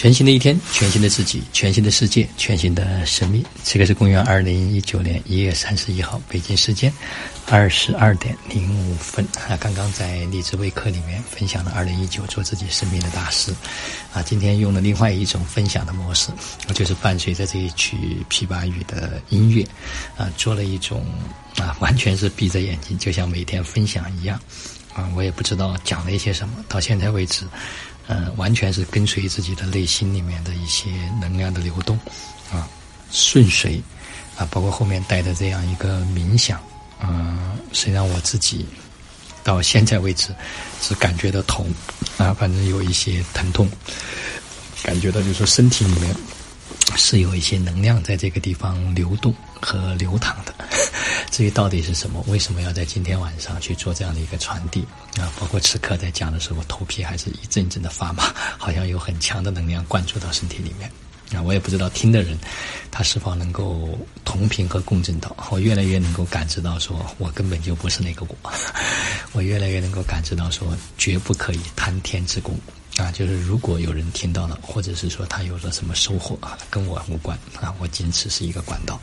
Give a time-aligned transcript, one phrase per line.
[0.00, 3.44] 全新的一天，全新的自己，全新的世界，全新的生命。
[3.62, 6.90] 这个是公元二零一九年一月三十一号北京时间
[7.48, 9.58] 二十二点零五分啊！
[9.58, 13.54] 刚刚在励志微课里面分享了二零一九做自己生命的大事
[14.14, 14.22] 啊！
[14.22, 16.30] 今天用了另外一种分享的模式，
[16.72, 19.62] 就是伴随着这一曲琵琶语的音乐
[20.16, 21.04] 啊，做了一种
[21.58, 24.40] 啊，完全是闭着眼睛，就像每天分享一样
[24.94, 25.08] 啊！
[25.14, 27.46] 我也不知道讲了一些什么，到现在为止。
[28.12, 30.90] 嗯，完全是跟随自己的内心里面的一些
[31.20, 31.96] 能量的流动，
[32.50, 32.68] 啊，
[33.12, 33.80] 顺随，
[34.36, 36.60] 啊，包括后面带的这样一个冥想，
[37.00, 38.66] 嗯，实际上我自己
[39.44, 40.34] 到现在为止
[40.80, 41.72] 只感觉到痛，
[42.18, 43.70] 啊，反正有一些疼痛，
[44.82, 46.12] 感觉到就是说身体里面
[47.00, 50.54] 是有一些能量在这个地方流动和流淌的。
[51.32, 54.84] 至于到底是什么，为什么要在今天晚上去做这样的一个传递
[55.18, 55.32] 啊？
[55.40, 60.90] 包括此刻在讲的时候，头皮还是一阵阵的发麻， 好像有很强的能量灌注到身体里面
[61.34, 61.40] 啊！
[61.40, 62.36] 我也不知道听的人
[62.90, 65.34] 他是否能够同频和共振到。
[65.50, 68.52] 我越来越能够感知到，说我根本就不是那个我，
[69.32, 72.58] 我越来越能够感知到，说绝不可以贪天之功
[73.00, 73.10] 啊！
[73.12, 79.00] 就是如果有人听到了，或者是说他有了什么收获啊，跟我无关啊，我仅此是一个管道。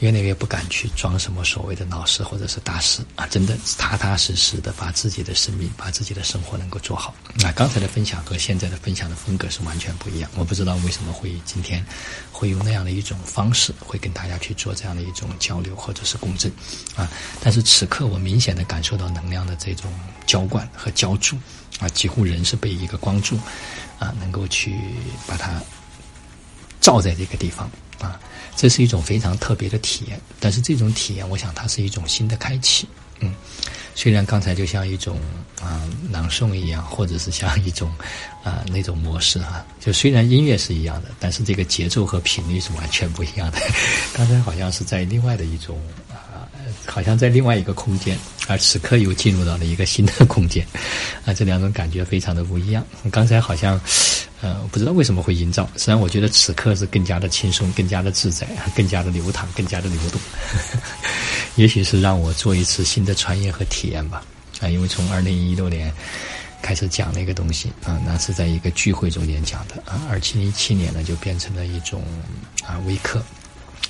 [0.00, 7.14] 越来越不敢去装什么所谓的老师或者是大师啊，真的踏踏实实的把自己的生命、把自己的生活能够做好。
[7.36, 10.28] 那刚才的分享和现在的分享的风格是完全不一样。
[10.34, 11.84] 我不知道为什么会今天
[12.32, 16.52] 会用那样的一种方式，会跟大家去做这样的一种交流或者是共振
[16.96, 17.08] 啊。
[17.40, 19.90] 但是此刻我明显的感受到能量的这种
[20.26, 21.38] 浇灌和浇筑
[21.80, 23.38] 啊，几乎人是被一个光柱
[23.98, 24.76] 啊，能够去
[25.26, 25.60] 把它
[26.80, 28.18] 照在这个地方啊。
[28.56, 32.86] 这是一种非常特别的体验，但是这种体验，我想它是一种新的开启。
[33.18, 33.34] 嗯，
[33.94, 35.18] 虽然刚才就像一种
[35.60, 37.92] 啊朗诵一样，或者是像一种
[38.44, 43.58] 啊那种模式哈，就虽然音乐是一样的，但是这个节奏和频率是完全不一样的。
[44.14, 45.80] 刚才好像是在另外的一种，
[46.86, 50.66] 好像在另外一个空间，而此刻又进入到了一个新的空间，
[51.24, 52.84] 啊，这两种感觉非常的不一样。
[53.10, 53.80] 刚才好像。
[54.40, 55.64] 呃，不知道为什么会营造。
[55.72, 58.46] 实际上，我觉得此刻是更加的轻松，更加的自在，
[58.76, 60.20] 更加的流淌，更加的流动。
[61.56, 64.22] 也许是让我做一次新的穿越和体验吧。
[64.60, 65.90] 啊，因为从二零一六年
[66.60, 70.02] 开始讲那个东西啊，那是在一个聚会中间讲的啊。
[70.10, 72.04] 二七一七年呢，就变成了一种
[72.66, 73.24] 啊微课。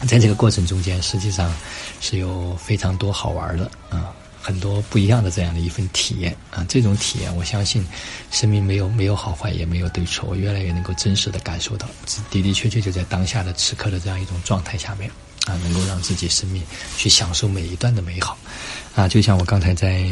[0.07, 1.55] 在这个过程中间，实际上
[2.01, 4.13] 是有非常多好玩的啊。
[4.47, 7.83] 很多不一样的这样的一份体验啊，这种体验，我相信，
[8.31, 11.89] 生命没有没有好坏，也没有对错，我越来越能够真实的感受到，
[12.31, 15.11] 的的确确就在当下的此刻的这样一种状态下面
[15.47, 16.63] 啊，能够让自己生命
[16.99, 18.37] 去享受每一段的美好
[18.95, 20.05] 啊，就像我刚才在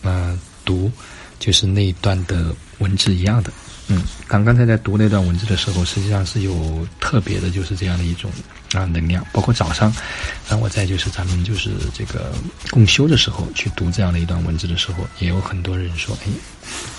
[0.00, 0.90] 嗯读，
[1.38, 3.52] 就是那一段的文字一样的。
[3.90, 8.30] 嗯，刚刚才在读那段文字的时候，实际上是有特别的，就是这样的一种
[8.74, 9.24] 啊能量。
[9.32, 9.90] 包括早上，
[10.46, 12.32] 当我在就是咱们就是这个
[12.70, 16.28] 共修的时候去读这样的一段文字的时候，也有很多人说，哎，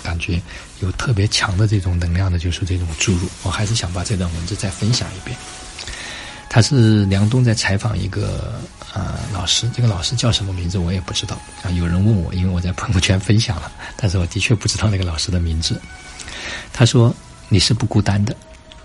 [0.02, 0.42] 感觉
[0.80, 3.28] 有特别强的这种能量的，就是这种注入。
[3.44, 5.36] 我还是想把这段文字再分享一遍。
[6.48, 8.60] 他是梁冬在采访一个
[8.92, 11.70] 啊老师，这个老师叫什么名字我也不知道啊。
[11.70, 15.80] 有人问我，因为我在朋友圈分享了，但是我的确不知道那个老师的名字。
[16.72, 17.14] 他说
[17.48, 18.34] ：“你是不孤单的，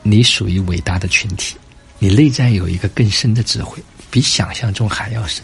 [0.04, 1.56] 你属于伟大的群体，
[2.00, 3.82] 你内在有一个更深的智慧，
[4.12, 5.44] 比想象中还要深。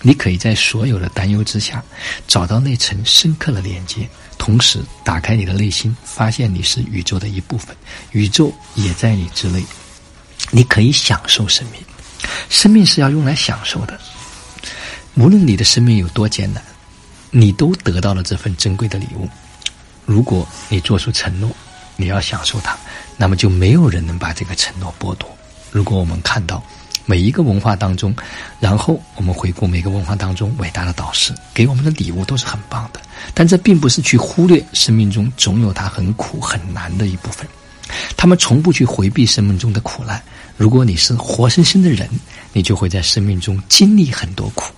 [0.00, 1.82] 你可以在所有的担忧之下，
[2.28, 7.76] 找到那层深刻的连接，同时打开你的内心，发现你是宇宙的一部分，
[8.12, 9.64] 宇宙也在你之内。
[10.50, 11.80] 你可以享受生命，
[12.48, 13.98] 生命是要用来享受的。
[15.16, 16.62] 无论你的生命有多艰难，
[17.32, 19.28] 你都得到了这份珍贵的礼物。”
[20.06, 21.54] 如果你做出承诺，
[22.00, 22.78] 你要享受它，
[23.16, 25.28] 那么就没有人能把这个承诺剥夺。
[25.72, 26.62] 如果我们看到
[27.04, 28.14] 每一个文化当中，
[28.60, 33.00] 然后我们回顾每个文化当中伟大的导师给我们的礼物都是很棒的，
[33.34, 37.44] 但这并不是去忽略生命中总有他很苦很难的一部分。
[38.16, 40.22] 他们从不去回避生命中的苦难。
[40.56, 42.08] 如果你是活生生的人，
[42.52, 44.72] 你就会在生命中经历很多苦，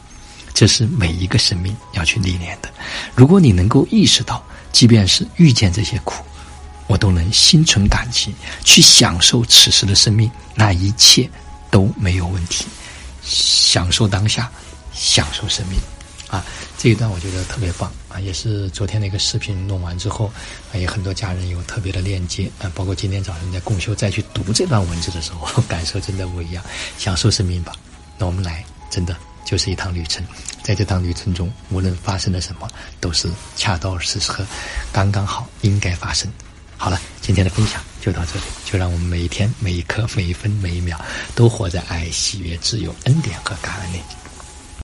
[0.54, 2.70] 这是每一个生命要去历练的。
[3.14, 4.42] 如果你能够意识到。
[4.72, 6.24] 即便是遇见这些苦，
[6.90, 8.34] 我都能心存感激，
[8.64, 11.30] 去享受此时的生命，那一切
[11.70, 12.66] 都没有问题。
[13.22, 14.50] 享受当下，
[14.92, 15.78] 享受生命，
[16.28, 16.44] 啊，
[16.76, 18.18] 这一段我觉得特别棒啊！
[18.18, 20.32] 也是昨天那个视频弄完之后，
[20.72, 26.64] 啊，有很多家人有特别的链接啊，包括今天早上在共修再去读这段文字的时候，感受真的不一样。
[26.98, 27.72] 享受生命吧，
[28.18, 29.16] 那我们来，真的。
[29.44, 30.24] 就是一趟旅程，
[30.62, 32.68] 在这趟旅程中，无论发生了什么，
[33.00, 34.44] 都是恰到适合，
[34.92, 36.28] 刚刚好，应该发生。
[36.82, 40.98] 好了，今天的分享就到这里，就让我们每一天、每一刻、每一分、每一秒，
[41.34, 43.98] 都活在爱、喜悦、自由、恩典和感恩里。